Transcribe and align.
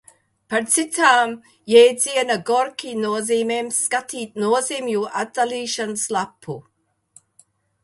Par 0.51 0.63
citām 0.75 1.35
jēdziena 1.73 2.37
Gorki 2.47 2.95
nozīmēm 3.03 3.71
skatīt 3.81 4.43
nozīmju 4.47 5.05
atdalīšanas 5.23 6.09
lapu. 6.19 6.61